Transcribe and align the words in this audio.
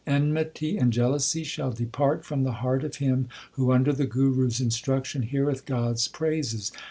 Enmity 0.07 0.79
and 0.79 0.91
jealousy 0.91 1.43
shall 1.43 1.71
depart 1.73 2.25
from 2.25 2.41
the 2.43 2.53
heart 2.53 2.83
of 2.83 2.95
him 2.95 3.27
Who 3.51 3.71
under 3.71 3.93
the 3.93 4.07
Guru 4.07 4.47
s 4.47 4.59
instruction 4.59 5.21
heareth 5.21 5.67
God 5.67 5.91
s 5.93 6.07
praises. 6.07 6.71